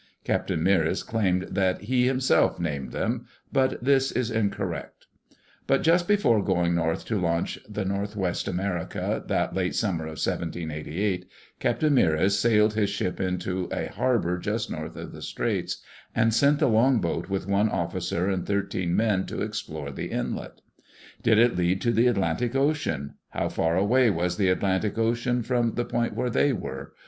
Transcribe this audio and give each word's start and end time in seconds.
Captain 0.23 0.59
Meares 0.63 1.05
claimed 1.05 1.43
that 1.51 1.81
he 1.81 2.07
himself 2.07 2.59
named 2.59 2.91
them, 2.91 3.27
but 3.53 3.77
this 3.83 4.11
is 4.11 4.31
incorrect 4.31 5.05
But 5.67 5.83
just 5.83 6.07
before 6.07 6.41
going 6.43 6.73
north 6.73 7.05
to 7.05 7.21
launch 7.21 7.59
the 7.69 7.85
Northwest 7.85 8.47
America, 8.47 9.23
that 9.27 9.53
late 9.53 9.75
summer 9.75 10.05
of 10.05 10.13
1788, 10.17 11.27
Captain 11.59 11.93
Meares 11.93 12.31
sailed 12.31 12.73
his 12.73 12.89
ship 12.89 13.19
into 13.19 13.69
a 13.71 13.91
harbor 13.91 14.39
just 14.39 14.71
north 14.71 14.95
of 14.95 15.11
the 15.11 15.21
Straits, 15.21 15.83
and 16.15 16.33
sent 16.33 16.57
the 16.57 16.67
longboat 16.67 17.29
with 17.29 17.45
one 17.45 17.69
officer 17.69 18.27
and 18.27 18.47
thirteen 18.47 18.95
men 18.95 19.27
to 19.27 19.43
explore 19.43 19.91
the 19.91 20.07
inlet. 20.09 20.61
Did 21.21 21.37
it 21.37 21.55
lead 21.55 21.79
to 21.81 21.91
the 21.91 22.07
Atlantic 22.07 22.55
Ocean? 22.55 23.13
How 23.29 23.49
far 23.49 23.77
away 23.77 24.09
was 24.09 24.37
the 24.37 24.49
Atlantic 24.49 24.97
Ocean 24.97 25.43
from 25.43 25.73
the 25.75 25.85
point 25.85 26.15
where 26.15 26.31
they 26.31 26.53
were? 26.53 26.93